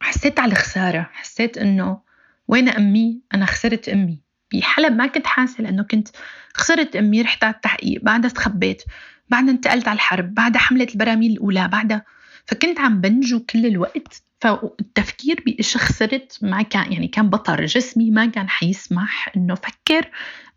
حسيت 0.00 0.40
على 0.40 0.52
الخسارة. 0.52 1.10
حسيت 1.12 1.58
إنه 1.58 1.98
وين 2.48 2.68
أمي؟ 2.68 3.20
أنا 3.34 3.46
خسرت 3.46 3.88
أمي. 3.88 4.25
بحلب 4.54 4.96
ما 4.96 5.06
كنت 5.06 5.26
حاسة 5.26 5.62
لأنه 5.62 5.82
كنت 5.82 6.08
خسرت 6.54 6.96
أمي 6.96 7.22
رحت 7.22 7.44
على 7.44 7.54
التحقيق 7.54 8.00
بعدها 8.02 8.30
تخبيت 8.30 8.82
بعدها 9.28 9.50
انتقلت 9.50 9.88
على 9.88 9.96
الحرب 9.96 10.34
بعدها 10.34 10.60
حملة 10.60 10.86
البراميل 10.94 11.32
الأولى 11.32 11.68
بعدها 11.68 12.04
فكنت 12.46 12.80
عم 12.80 13.00
بنجو 13.00 13.40
كل 13.40 13.66
الوقت. 13.66 14.22
فالتفكير 14.40 15.42
بإيش 15.46 15.76
خسرت 15.76 16.38
ما 16.42 16.62
كان 16.62 16.92
يعني 16.92 17.08
كان 17.08 17.30
بطر 17.30 17.64
جسمي 17.64 18.10
ما 18.10 18.26
كان 18.26 18.48
حيسمح 18.48 19.32
إنه 19.36 19.54
فكر 19.54 20.10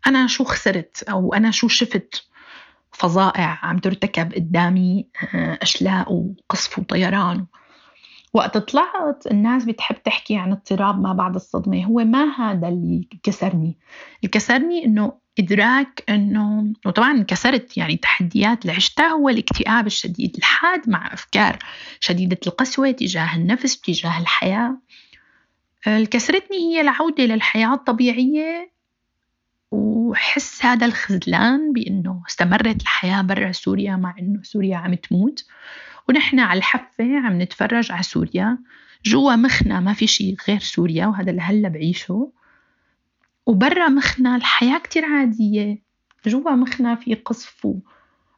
أنا 0.06 0.26
شو 0.26 0.44
خسرت 0.44 1.02
أو 1.02 1.34
أنا 1.34 1.50
شو 1.50 1.68
شفت 1.68 2.24
فظائع 2.92 3.58
عم 3.62 3.78
ترتكب 3.78 4.32
قدامي 4.34 5.06
آه، 5.34 5.58
أشلاء 5.62 6.12
وقصف 6.12 6.78
وطيران. 6.78 7.46
وقت 8.32 8.58
طلعت 8.58 9.26
الناس 9.30 9.64
بتحب 9.64 10.02
تحكي 10.02 10.36
عن 10.36 10.52
اضطراب 10.52 11.00
ما 11.00 11.12
بعد 11.12 11.34
الصدمة. 11.34 11.84
هو 11.84 12.04
ما 12.04 12.24
هذا 12.24 12.68
اللي 12.68 13.08
كسرني. 13.22 13.78
اللي 14.20 14.30
كسرني 14.32 14.84
إنه 14.84 15.12
إدراك 15.38 16.04
إنه 16.08 16.72
وطبعا 16.86 17.12
انكسرت 17.12 17.76
يعني 17.76 17.96
تحديات 17.96 18.62
اللي 18.62 18.72
عشتها 18.72 19.08
هو 19.08 19.28
الاكتئاب 19.28 19.86
الشديد 19.86 20.36
الحاد 20.36 20.90
مع 20.90 21.12
أفكار 21.14 21.58
شديدة 22.00 22.38
القسوة 22.46 22.90
تجاه 22.90 23.36
النفس 23.36 23.80
تجاه 23.80 24.20
الحياة. 24.20 24.76
الكسرتني 25.86 26.56
هي 26.58 26.80
العودة 26.80 27.24
للحياة 27.24 27.74
الطبيعية 27.74 28.70
وحس 29.70 30.64
هذا 30.64 30.86
الخذلان 30.86 31.72
بأنه 31.72 32.22
استمرت 32.28 32.82
الحياة 32.82 33.22
برا 33.22 33.52
سوريا 33.52 33.96
مع 33.96 34.14
أنه 34.18 34.42
سوريا 34.42 34.76
عم 34.76 34.94
تموت. 34.94 35.44
ونحن 36.10 36.40
على 36.40 36.58
الحفة 36.58 37.18
عم 37.18 37.42
نتفرج 37.42 37.92
على 37.92 38.02
سوريا. 38.02 38.58
جوا 39.04 39.36
مخنا 39.36 39.80
ما 39.80 39.92
في 39.92 40.06
شيء 40.06 40.36
غير 40.48 40.58
سوريا 40.58 41.06
وهذا 41.06 41.30
اللي 41.30 41.42
هلا 41.42 41.68
بعيشه. 41.68 42.32
وبرا 43.46 43.88
مخنا 43.88 44.36
الحياة 44.36 44.78
كتير 44.78 45.04
عادية. 45.04 45.82
جوا 46.26 46.50
مخنا 46.50 46.94
في 46.94 47.14
قصف 47.14 47.66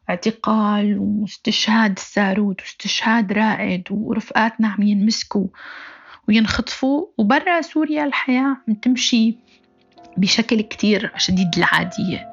واعتقال 0.09 0.97
واستشهاد 0.99 1.91
الساروت 1.91 2.61
واستشهاد 2.61 3.33
رائد 3.33 3.83
ورفقاتنا 3.91 4.67
عم 4.67 4.83
ينمسكوا 4.83 5.47
وينخطفوا. 6.27 7.05
وبرا 7.17 7.61
سوريا 7.61 8.03
الحياة 8.05 8.57
عم 8.67 8.73
تمشي 8.73 9.37
بشكل 10.17 10.61
كتير 10.61 11.11
شديد 11.17 11.57
العادية 11.57 12.29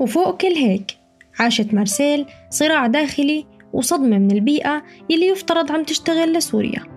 وفوق 0.00 0.36
كل 0.36 0.54
هيك 0.54 1.03
عاشت 1.38 1.74
مارسيل 1.74 2.26
صراع 2.50 2.86
داخلي 2.86 3.46
وصدمة 3.72 4.18
من 4.18 4.30
البيئة 4.30 4.84
يلي 5.10 5.26
يفترض 5.26 5.72
عم 5.72 5.84
تشتغل 5.84 6.32
لسوريا. 6.32 6.94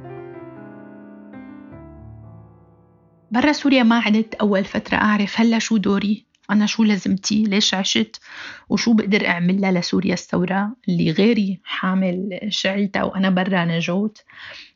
برا 3.31 3.51
سوريا 3.51 3.83
ما 3.83 3.99
عدت 3.99 4.35
أول 4.35 4.65
فترة 4.65 4.97
أعرف 4.97 5.41
هلا 5.41 5.59
شو 5.59 5.77
دوري 5.77 6.25
أنا 6.51 6.65
شو 6.65 6.83
لازمتي 6.83 7.43
ليش 7.43 7.73
عشت 7.73 8.21
وشو 8.69 8.93
بقدر 8.93 9.27
أعملها 9.27 9.71
لسوريا 9.71 10.13
الثورة 10.13 10.75
اللي 10.89 11.11
غيري 11.11 11.59
حامل 11.63 12.39
شعلتها 12.49 13.03
وأنا 13.03 13.29
برا 13.29 13.65
نجوت. 13.65 14.23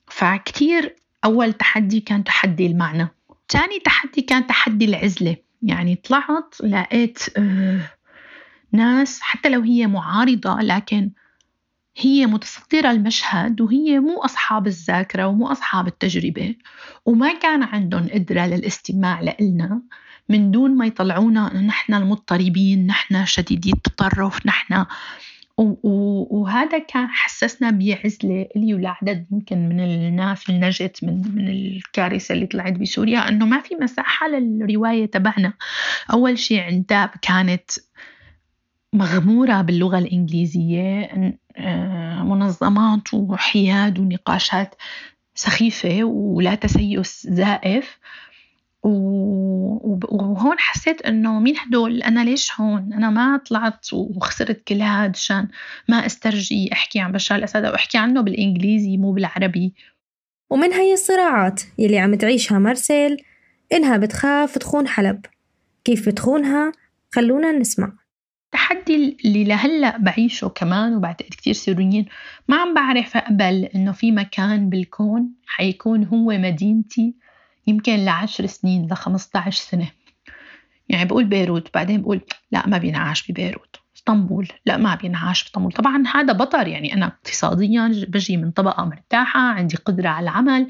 فكتير 0.07 0.95
أول 1.25 1.53
تحدي 1.53 1.99
كان 1.99 2.23
تحدي 2.23 2.65
المعنى. 2.65 3.07
تاني 3.49 3.79
تحدي 3.79 4.21
كان 4.21 4.47
تحدي 4.47 4.85
العزلة. 4.85 5.35
يعني 5.63 5.95
طلعت 5.95 6.55
لقيت 6.63 7.19
آه 7.37 7.79
ناس 8.71 9.21
حتى 9.21 9.49
لو 9.49 9.61
هي 9.61 9.87
معارضة 9.87 10.61
لكن 10.61 11.11
هي 11.97 12.25
متصدرة 12.25 12.91
المشهد 12.91 13.61
وهي 13.61 13.99
مو 13.99 14.21
أصحاب 14.21 14.67
الذاكرة 14.67 15.27
ومو 15.27 15.47
أصحاب 15.47 15.87
التجربة. 15.87 16.55
وما 17.05 17.39
كان 17.39 17.63
عندهم 17.63 18.07
قدرة 18.13 18.45
للاستماع 18.45 19.21
لإلنا 19.21 19.81
من 20.29 20.51
دون 20.51 20.77
ما 20.77 20.85
يطلعونا 20.85 21.61
نحن 21.61 21.93
المضطربين 21.93 22.87
نحن 22.87 23.25
شديدي 23.25 23.71
التطرف 23.71 24.45
نحن. 24.45 24.85
وهذا 25.57 26.79
كان 26.79 27.07
حسسنا 27.07 27.71
بعزلة 27.71 28.47
لي 28.55 28.73
ولعدد 28.73 29.25
يمكن 29.31 29.69
من 29.69 29.79
الناس 29.79 30.49
اللي 30.49 30.67
نجت 30.67 31.03
من 31.03 31.35
من 31.35 31.47
الكارثة 31.47 32.33
اللي 32.33 32.45
طلعت 32.45 32.73
بسوريا 32.73 33.29
إنه 33.29 33.45
ما 33.45 33.61
في 33.61 33.75
مساحة 33.75 34.27
للرواية 34.27 35.05
تبعنا. 35.05 35.53
أول 36.13 36.39
شيء 36.39 36.59
عندها 36.59 37.11
كانت 37.21 37.71
مغمورة 38.93 39.62
باللغة 39.62 40.00
الإنجليزية 40.00 41.10
آه، 41.57 42.24
منظمات 42.24 43.13
وحياد 43.13 44.00
ونقاشات 44.00 44.75
سخيفة 45.36 46.03
ولا 46.03 46.55
تسيس 46.55 47.27
زائف. 47.27 48.00
وهون 48.83 50.60
حسيت 50.60 51.01
إنه 51.01 51.39
مين 51.39 51.55
هدول؟ 51.57 52.03
أنا 52.03 52.24
ليش 52.24 52.60
هون؟ 52.60 52.93
أنا 52.93 53.10
ما 53.10 53.38
طلعت 53.38 53.93
وخسرت 53.93 54.63
كل 54.67 54.81
هاد 54.81 55.10
عشان 55.15 55.48
ما 55.89 56.05
أسترجي 56.05 56.69
أحكي 56.74 57.00
عن 57.00 57.12
بشار 57.12 57.38
الأسد 57.38 57.65
أو 57.65 57.75
أحكي 57.75 57.98
عنه 57.98 58.21
بالإنجليزي 58.21 58.98
مو 58.98 59.12
بالعربي. 59.12 59.74
ومن 60.50 60.74
هي 60.74 60.93
الصراعات 60.93 61.62
يلي 61.77 62.00
عم 62.00 62.15
تعيشها 62.15 62.60
مارسيل 62.60 63.17
إنها 63.74 63.98
بتخاف 63.98 64.57
تخون 64.57 64.88
حلب. 64.88 65.25
كيف 65.83 66.10
بتخونها؟ 66.10 66.71
خلونا 67.12 67.51
نسمع. 67.51 68.00
التحدي 68.53 69.17
اللي 69.25 69.43
لهلا 69.43 69.98
بعيشه 69.98 70.48
كمان 70.48 70.96
وبعتقد 70.96 71.29
كتير 71.29 71.53
سوريين 71.53 72.05
ما 72.48 72.58
عم 72.58 72.74
بعرف 72.74 73.17
أقبل 73.17 73.65
إنه 73.75 73.91
في 73.91 74.12
مكان 74.12 74.70
بالكون 74.70 75.29
حيكون 75.46 76.03
هو 76.05 76.31
مدينتي 76.31 77.15
يمكن 77.67 77.96
لعشر 77.96 78.46
سنين 78.46 78.88
لخمسة 78.91 79.39
عشر 79.39 79.62
سنة. 79.62 79.91
يعني 80.89 81.05
بقول 81.05 81.25
بيروت 81.25 81.74
بعدين 81.74 82.01
بقول 82.01 82.22
لا 82.51 82.67
ما 82.67 82.77
بينعاش 82.77 83.31
ببيروت. 83.31 83.75
اسطنبول 83.96 84.48
لا 84.65 84.77
ما 84.77 84.96
بينعاش 84.96 85.43
باسطنبول. 85.43 85.72
طبعا 85.72 86.03
هذا 86.13 86.34
بطر 86.34 86.67
يعني 86.67 86.93
أنا 86.93 87.05
اقتصاديا 87.05 88.05
بجي 88.08 88.38
من 88.38 88.51
طبقة 88.51 88.86
مرتاحة 88.86 89.39
عندي 89.39 89.75
قدرة 89.75 90.10
على 90.10 90.24
العمل. 90.24 90.67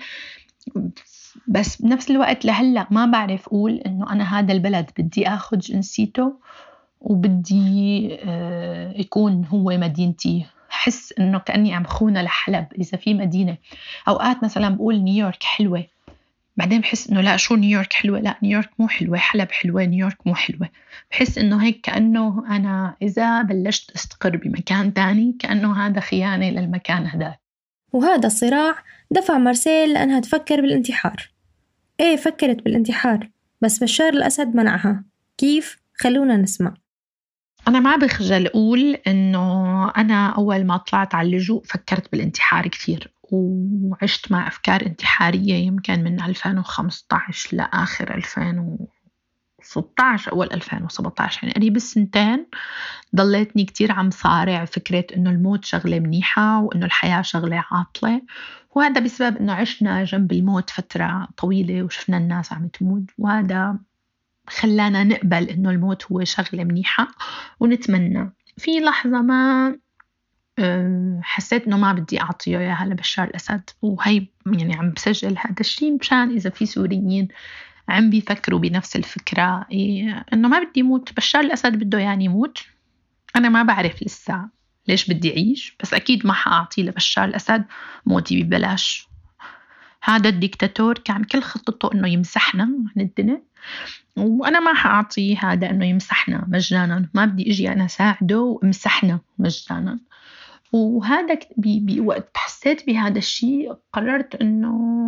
بس 1.47 1.81
بنفس 1.81 2.11
الوقت 2.11 2.45
لهلأ 2.45 2.87
ما 2.91 3.05
بعرف 3.05 3.47
أقول 3.47 3.77
إنه 3.77 4.11
أنا 4.11 4.39
هذا 4.39 4.53
البلد 4.53 4.91
بدي 4.97 5.27
آخذ 5.27 5.59
جنسيته 5.59 6.39
وبدي 7.01 8.17
آه، 8.23 8.93
يكون 8.97 9.45
هو 9.45 9.77
مدينتي. 9.77 10.45
حس 10.69 11.13
إنه 11.19 11.39
كأني 11.39 11.73
عم 11.73 11.83
خونة 11.83 12.21
لحلب 12.21 12.67
إذا 12.79 12.97
في 12.97 13.13
مدينة. 13.13 13.57
أوقات 14.07 14.43
مثلا 14.43 14.69
بقول 14.69 15.03
نيويورك 15.03 15.43
حلوة. 15.43 15.85
بعدين 16.57 16.81
بحس 16.81 17.09
إنه 17.09 17.21
لا 17.21 17.37
شو 17.37 17.55
نيويورك 17.55 17.93
حلوة؟ 17.93 18.19
لا 18.19 18.37
نيويورك 18.43 18.69
مو 18.79 18.87
حلوة. 18.87 19.17
حلب 19.17 19.51
حلوة 19.51 19.85
نيويورك 19.85 20.27
مو 20.27 20.35
حلوة. 20.35 20.69
بحس 21.11 21.37
إنه 21.37 21.63
هيك 21.63 21.81
كأنه 21.81 22.55
أنا 22.55 22.95
إذا 23.01 23.41
بلشت 23.41 23.91
أستقر 23.91 24.37
بمكان 24.37 24.93
تاني 24.93 25.35
كأنه 25.39 25.87
هذا 25.87 25.99
خيانة 25.99 26.49
للمكان 26.49 27.05
هذا 27.05 27.35
وهذا 27.93 28.27
الصراع 28.27 28.75
دفع 29.11 29.37
مارسيل 29.37 29.93
لأنها 29.93 30.19
تفكر 30.19 30.61
بالانتحار. 30.61 31.31
إيه 31.99 32.15
فكرت 32.15 32.61
بالانتحار 32.61 33.29
بس 33.61 33.83
بشار 33.83 34.13
الأسد 34.13 34.55
منعها. 34.55 35.03
كيف؟ 35.37 35.81
خلونا 35.93 36.37
نسمع. 36.37 36.73
أنا 37.71 37.79
ما 37.79 37.95
بخجل 37.95 38.47
أقول 38.47 38.95
إنه 39.07 39.89
أنا 39.89 40.29
أول 40.29 40.65
ما 40.65 40.77
طلعت 40.77 41.15
على 41.15 41.27
اللجوء 41.27 41.63
فكرت 41.63 42.11
بالانتحار 42.11 42.67
كثير 42.67 43.13
وعشت 43.31 44.31
مع 44.31 44.47
أفكار 44.47 44.85
انتحارية 44.85 45.53
يمكن 45.53 46.03
من 46.03 46.21
2015 46.21 47.57
لآخر 47.57 48.15
2016 48.15 50.31
أول 50.31 50.47
2017 50.53 51.43
يعني 51.43 51.53
قريب 51.53 51.75
السنتين 51.75 52.45
ضليتني 53.15 53.65
كتير 53.65 53.91
عم 53.91 54.09
صارع 54.09 54.65
فكرة 54.65 55.05
إنه 55.15 55.29
الموت 55.29 55.65
شغلة 55.65 55.99
منيحة 55.99 56.61
وإنه 56.61 56.85
الحياة 56.85 57.21
شغلة 57.21 57.65
عاطلة 57.71 58.21
وهذا 58.75 59.01
بسبب 59.01 59.37
إنه 59.37 59.53
عشنا 59.53 60.03
جنب 60.03 60.31
الموت 60.31 60.69
فترة 60.69 61.27
طويلة 61.37 61.83
وشفنا 61.83 62.17
الناس 62.17 62.53
عم 62.53 62.67
تموت 62.67 63.03
وهذا 63.17 63.77
خلانا 64.47 65.03
نقبل 65.03 65.49
إنه 65.49 65.69
الموت 65.69 66.11
هو 66.11 66.23
شغلة 66.23 66.63
منيحة 66.63 67.07
ونتمنى. 67.59 68.33
في 68.57 68.79
لحظة 68.79 69.21
ما 69.21 69.75
حسيت 71.21 71.67
إنه 71.67 71.77
ما 71.77 71.93
بدي 71.93 72.21
أعطيه 72.21 72.57
إياها 72.57 72.85
لبشار 72.85 73.27
الأسد 73.27 73.69
وهي 73.81 74.27
يعني 74.45 74.75
عم 74.75 74.91
بسجل 74.91 75.37
هذا 75.37 75.59
الشيء 75.59 75.97
مشان 75.97 76.31
إذا 76.31 76.49
في 76.49 76.65
سوريين 76.65 77.27
عم 77.89 78.09
بيفكروا 78.09 78.59
بنفس 78.59 78.95
الفكرة 78.95 79.67
إيه 79.71 80.25
إنه 80.33 80.47
ما 80.47 80.59
بدي 80.59 80.79
يموت 80.79 81.13
بشار 81.13 81.41
الأسد 81.41 81.75
بده 81.75 81.99
يعني 81.99 82.25
يموت. 82.25 82.63
أنا 83.35 83.49
ما 83.49 83.63
بعرف 83.63 84.03
لسه 84.03 84.49
ليش 84.87 85.09
بدي 85.11 85.31
أعيش 85.31 85.77
بس 85.81 85.93
أكيد 85.93 86.27
ما 86.27 86.33
حأعطي 86.33 86.83
لبشار 86.83 87.25
الأسد 87.25 87.65
موتي 88.05 88.43
ببلاش. 88.43 89.07
هذا 90.03 90.29
الديكتاتور 90.29 90.97
كان 90.97 91.23
كل 91.23 91.41
خطته 91.41 91.93
إنه 91.93 92.07
يمسحنا 92.07 92.63
عن 92.63 93.01
الدنيا 93.01 93.41
وأنا 94.17 94.59
ما 94.59 94.73
حأعطي 94.73 95.35
هذا 95.35 95.69
إنه 95.69 95.85
يمسحنا 95.85 96.45
مجانا. 96.47 97.09
ما 97.13 97.25
بدي 97.25 97.51
أجي 97.51 97.71
أنا 97.71 97.87
ساعده 97.87 98.39
وامسحنا 98.39 99.19
مجانا. 99.37 99.99
وهذا 100.71 101.39
بوقت 101.57 102.37
حسيت 102.37 102.87
بهذا 102.87 103.17
الشيء 103.17 103.75
قررت 103.93 104.35
إنه 104.35 105.01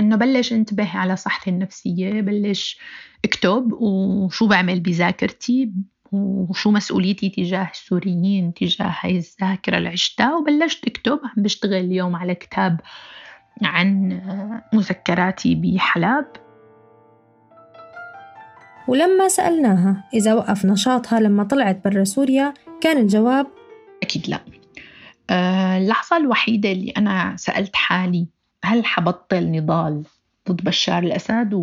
إنه 0.00 0.16
بلش 0.16 0.52
أنتبه 0.52 0.96
على 0.96 1.16
صحتي 1.16 1.50
النفسية 1.50 2.20
بلش 2.20 2.78
أكتب 3.24 3.72
وشو 3.72 4.46
بعمل 4.46 4.80
بذاكرتي 4.80 5.72
وشو 6.12 6.70
مسؤوليتي 6.70 7.28
تجاه 7.28 7.70
السوريين 7.72 8.54
تجاه 8.54 8.94
هاي 9.00 9.16
الذاكرة 9.16 9.78
اللي 9.78 9.88
عشتها 9.88 10.36
وبلشت 10.36 10.86
أكتب 10.86 11.20
عم 11.24 11.42
بشتغل 11.42 11.74
اليوم 11.74 12.16
على 12.16 12.34
كتاب 12.34 12.80
عن 13.62 14.20
مذكراتي 14.72 15.54
بحلب. 15.54 16.26
ولما 18.88 19.28
سألناها 19.28 20.04
إذا 20.14 20.34
وقف 20.34 20.64
نشاطها 20.64 21.20
لما 21.20 21.44
طلعت 21.44 21.84
برا 21.84 22.04
سوريا 22.04 22.54
كان 22.80 22.98
الجواب 22.98 23.46
أكيد 24.02 24.28
لا. 24.28 24.40
آه، 25.30 25.78
اللحظة 25.78 26.16
الوحيدة 26.16 26.72
اللي 26.72 26.90
أنا 26.90 27.36
سألت 27.36 27.76
حالي 27.76 28.28
هل 28.64 28.84
حبطل 28.84 29.50
نضال 29.50 30.04
ضد 30.48 30.64
بشار 30.64 31.02
الأسد؟ 31.02 31.54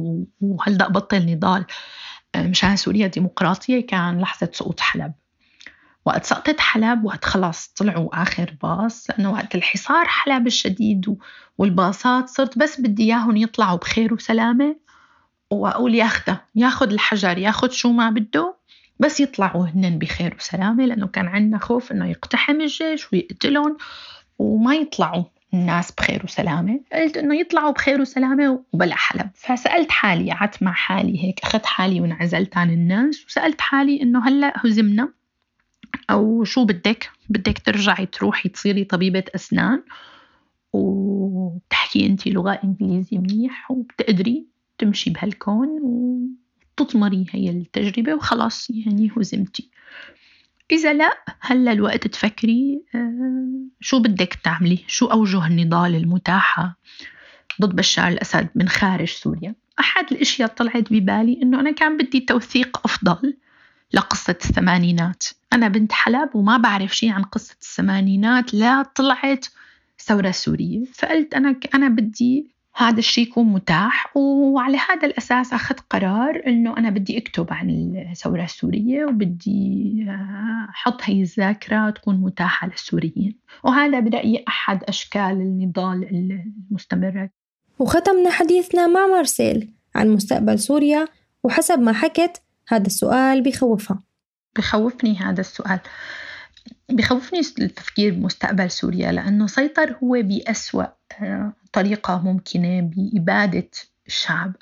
وهل 0.41 0.73
بدي 0.73 0.84
أبطل 0.84 1.25
نضال؟ 1.25 1.65
آه، 2.36 2.47
مشان 2.47 2.75
سوريا 2.75 3.08
ديمقراطية 3.08 3.86
كان 3.88 4.19
لحظة 4.19 4.49
سقوط 4.53 4.79
حلب. 4.79 5.13
وقت 6.05 6.25
سقطت 6.25 6.59
حلب 6.59 7.05
وقت 7.05 7.25
خلاص 7.25 7.67
طلعوا 7.67 8.21
آخر 8.21 8.55
باص 8.63 9.09
لأنه 9.09 9.31
وقت 9.31 9.55
الحصار 9.55 10.05
حلب 10.05 10.47
الشديد 10.47 11.17
والباصات 11.57 12.29
صرت 12.29 12.57
بس 12.57 12.81
بدي 12.81 13.03
إياهم 13.03 13.37
يطلعوا 13.37 13.77
بخير 13.77 14.13
وسلامة. 14.13 14.75
وأقول 15.51 15.95
ياخده 15.95 16.45
ياخد 16.55 16.91
الحجر 16.91 17.37
ياخد 17.37 17.71
شو 17.71 17.91
ما 17.91 18.09
بده 18.09 18.55
بس 18.99 19.19
يطلعوا 19.19 19.65
هن 19.65 19.99
بخير 19.99 20.35
وسلامة 20.39 20.85
لأنه 20.85 21.07
كان 21.07 21.27
عندنا 21.27 21.57
خوف 21.57 21.91
إنه 21.91 22.09
يقتحم 22.09 22.61
الجيش 22.61 23.13
ويقتلهم 23.13 23.77
وما 24.39 24.75
يطلعوا 24.75 25.23
الناس 25.53 25.91
بخير 25.91 26.21
وسلامة. 26.23 26.79
قلت 26.93 27.17
إنه 27.17 27.35
يطلعوا 27.35 27.71
بخير 27.71 28.01
وسلامة 28.01 28.63
وبلا 28.73 28.95
حلب. 28.95 29.29
فسألت 29.35 29.91
حالي 29.91 30.31
قعدت 30.31 30.63
مع 30.63 30.73
حالي 30.73 31.23
هيك 31.23 31.39
أخذت 31.43 31.65
حالي 31.65 32.01
وانعزلت 32.01 32.57
عن 32.57 32.69
الناس 32.69 33.25
وسألت 33.25 33.61
حالي 33.61 34.01
إنه 34.01 34.27
هلأ 34.27 34.53
هزمنا. 34.55 35.09
أو 36.09 36.43
شو 36.43 36.65
بدك؟ 36.65 37.09
بدك 37.29 37.59
ترجعي 37.59 38.05
تروحي 38.05 38.49
تصيري 38.49 38.83
طبيبة 38.83 39.23
أسنان 39.35 39.83
وبتحكي 40.73 42.05
أنت 42.05 42.27
لغة 42.27 42.59
إنجليزي 42.63 43.17
منيح 43.17 43.71
وبتقدري 43.71 44.45
تمشي 44.77 45.09
بهالكون 45.09 45.67
و 45.81 46.19
تضمري 46.77 47.25
هي 47.31 47.49
التجربة 47.49 48.13
وخلاص 48.13 48.69
يعني 48.69 49.11
هزمتي. 49.17 49.69
إذا 50.71 50.93
لا 50.93 51.11
هلا 51.39 51.71
الوقت 51.71 52.07
تفكري 52.07 52.81
آه، 52.95 53.67
شو 53.79 53.99
بدك 53.99 54.33
تعملي؟ 54.33 54.83
شو 54.87 55.05
أوجه 55.05 55.47
النضال 55.47 55.95
المتاحة 55.95 56.77
ضد 57.61 57.75
بشار 57.75 58.07
الأسد 58.07 58.49
من 58.55 58.69
خارج 58.69 59.07
سوريا؟ 59.07 59.55
أحد 59.79 60.05
الأشياء 60.11 60.49
طلعت 60.49 60.93
ببالي 60.93 61.39
إنه 61.43 61.59
أنا 61.59 61.71
كان 61.71 61.97
بدي 61.97 62.19
توثيق 62.19 62.81
أفضل. 62.85 63.37
لقصة 63.93 64.36
الثمانينات. 64.45 65.23
أنا 65.53 65.67
بنت 65.67 65.91
حلب 65.91 66.36
وما 66.36 66.58
بعرف 66.58 66.95
شيء 66.95 67.12
عن 67.12 67.23
قصة 67.23 67.56
الثمانينات 67.62 68.53
لا 68.53 68.84
طلعت 68.84 69.45
ثورة 69.99 70.32
سورية. 70.32 70.86
فقلت 70.93 71.34
أنا 71.34 71.56
أنا 71.75 71.88
بدي 71.88 72.53
هذا 72.75 72.99
الشيء 72.99 73.27
يكون 73.27 73.45
متاح 73.45 74.17
وعلى 74.17 74.77
هذا 74.89 75.08
الأساس 75.08 75.53
أخذت 75.53 75.79
قرار 75.79 76.43
أنه 76.47 76.77
أنا 76.77 76.89
بدي 76.89 77.17
أكتب 77.17 77.53
عن 77.53 77.69
الثورة 78.12 78.43
السورية 78.43 79.06
وبدي 79.06 80.06
أحط 80.69 81.01
هي 81.03 81.21
الذاكرة 81.21 81.89
تكون 81.89 82.15
متاحة 82.15 82.67
للسوريين. 82.67 83.36
وهذا 83.63 83.99
برأيي 83.99 84.43
أحد 84.47 84.84
أشكال 84.84 85.21
النضال 85.21 86.08
المستمرة. 86.71 87.29
وختمنا 87.79 88.29
حديثنا 88.29 88.88
مع 88.88 89.08
مارسيل 89.08 89.69
عن 89.95 90.10
مستقبل 90.10 90.60
سوريا 90.60 91.08
وحسب 91.43 91.79
ما 91.79 91.93
حكت 91.93 92.42
هذا 92.67 92.88
السؤال 92.88 93.43
بخوفها 93.43 94.04
بخوفني 94.58 95.17
هذا 95.17 95.41
السؤال. 95.41 95.80
بخوفني 96.89 97.39
التفكير 97.39 98.13
بمستقبل 98.13 98.71
سوريا 98.71 99.12
لأنه 99.12 99.47
سيطر 99.47 99.95
هو 100.04 100.21
بأسوأ 100.21 100.86
آه، 101.21 101.54
طريقة 101.73 102.21
ممكنة 102.21 102.82
بإبادة 102.82 103.69
الشعب. 104.08 104.56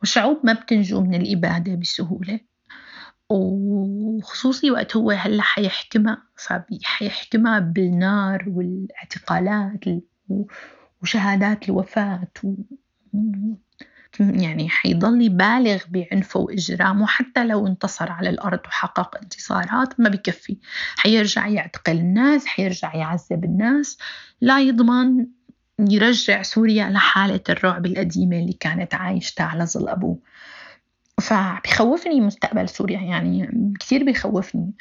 والشعوب 0.00 0.40
ما 0.44 0.52
بتنجو 0.52 1.00
من 1.00 1.14
الإبادة 1.14 1.74
بسهولة 1.74 2.40
وخصوصي 3.30 4.70
وقت 4.70 4.96
هو 4.96 5.10
هلأ 5.10 5.42
حيحكمها 5.42 6.22
فحيحكمها 6.36 7.58
بالنار 7.58 8.44
والاعتقالات 8.48 9.84
وشهادات 11.02 11.68
الوفاة 11.68 12.28
يعني 14.20 14.68
حيضل 14.68 15.22
يبالغ 15.22 15.82
بعنفه 15.88 16.40
وإجرامه 16.40 17.06
حتى 17.06 17.44
لو 17.44 17.66
انتصر 17.66 18.12
على 18.12 18.28
الأرض 18.30 18.60
وحقق 18.66 19.18
انتصارات 19.22 20.00
ما 20.00 20.08
بكفي. 20.08 20.56
حيرجع 20.96 21.46
يعتقل 21.46 21.92
الناس 21.92 22.46
حيرجع 22.46 22.94
يعذب 22.94 23.44
الناس. 23.44 23.98
لا 24.40 24.60
يضمن 24.60 25.26
يرجع 25.78 26.42
سوريا 26.42 26.90
لحالة 26.90 27.40
الرعب 27.48 27.86
القديمة 27.86 28.36
اللي 28.36 28.52
كانت 28.52 28.94
عايشتها 28.94 29.46
على 29.46 29.66
ظل 29.66 29.88
أبوه. 29.88 30.18
فبخوفني 31.22 32.20
مستقبل 32.20 32.68
سوريا 32.68 33.00
يعني 33.00 33.52
كثير 33.80 34.04
بخوفني. 34.04 34.72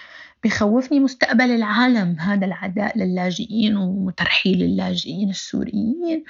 بخوفني 0.44 1.00
مستقبل 1.00 1.52
العالم 1.52 2.20
هذا 2.20 2.46
العداء 2.46 2.98
للاجئين 2.98 3.78
وترحيل 3.78 4.64
اللاجئين 4.64 5.30
السوريين. 5.30 6.24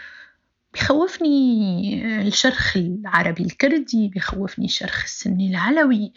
بخوفني 0.73 2.21
الشرخ 2.27 2.77
العربي 2.77 3.43
الكردي 3.43 4.07
بخوفني 4.15 4.65
الشرخ 4.65 5.03
السني 5.03 5.49
العلوي 5.49 6.13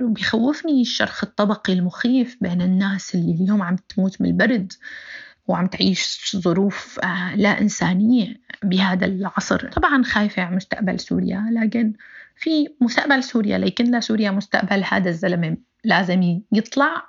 بخوفني 0.00 0.80
الشرخ 0.80 1.24
الطبقي 1.24 1.72
المخيف 1.72 2.36
بين 2.40 2.62
الناس 2.62 3.14
اللي 3.14 3.32
اليوم 3.32 3.62
عم 3.62 3.76
تموت 3.76 4.20
من 4.20 4.28
البرد 4.28 4.72
وعم 5.48 5.66
تعيش 5.66 6.36
ظروف 6.36 7.00
آه، 7.04 7.36
لا 7.36 7.60
إنسانية 7.60 8.40
بهذا 8.64 9.06
العصر. 9.06 9.68
طبعا 9.68 10.02
خايفة 10.02 10.42
على 10.42 10.56
مستقبل 10.56 11.00
سوريا 11.00 11.46
لكن 11.52 11.92
في 12.36 12.68
مستقبل 12.80 13.22
سوريا 13.24 13.58
لكن 13.58 13.90
لا 13.90 14.00
سوريا 14.00 14.30
مستقبل 14.30 14.84
هذا 14.84 15.08
الزلمة 15.10 15.56
لازم 15.84 16.40
يطلع 16.52 17.02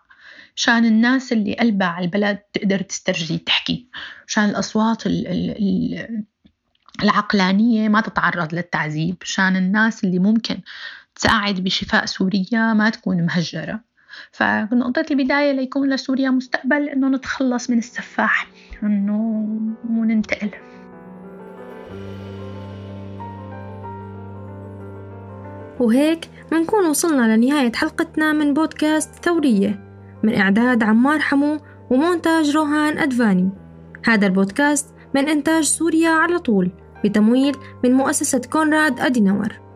شان 0.55 0.85
الناس 0.85 1.33
اللي 1.33 1.53
قلبها 1.53 1.87
على 1.87 2.05
البلد 2.05 2.37
تقدر 2.53 2.81
تسترجي 2.81 3.37
تحكي 3.37 3.89
شان 4.27 4.49
الأصوات 4.49 5.03
العقلانية 7.03 7.89
ما 7.89 8.01
تتعرض 8.01 8.53
للتعذيب 8.53 9.15
شان 9.23 9.55
الناس 9.55 10.03
اللي 10.03 10.19
ممكن 10.19 10.57
تساعد 11.15 11.55
بشفاء 11.55 12.05
سوريا 12.05 12.73
ما 12.73 12.89
تكون 12.89 13.25
مهجرة. 13.25 13.79
فنقطة 14.31 15.05
البداية 15.12 15.51
ليكون 15.51 15.93
لسوريا 15.93 16.29
مستقبل 16.29 16.89
إنه 16.89 17.10
نتخلص 17.10 17.69
من 17.69 17.77
السفاح 17.77 18.47
إنه 18.83 19.47
وننتقل 19.89 20.49
وهيك 25.79 26.29
منكون 26.51 26.86
وصلنا 26.86 27.36
لنهاية 27.36 27.71
حلقتنا 27.73 28.33
من 28.33 28.53
بودكاست 28.53 29.25
ثورية 29.25 29.79
من 30.23 30.36
إعداد 30.36 30.83
عمار 30.83 31.19
حمو 31.19 31.60
ومونتاج 31.89 32.55
روهان 32.55 32.97
أدفاني. 32.97 33.49
هذا 34.05 34.27
البودكاست 34.27 34.95
من 35.15 35.29
إنتاج 35.29 35.63
سوريا 35.63 36.10
على 36.10 36.39
طول. 36.39 36.71
بتمويل 37.03 37.55
من 37.83 37.91
مؤسسة 37.93 38.41
كونراد 38.51 38.99
أدينور 38.99 39.66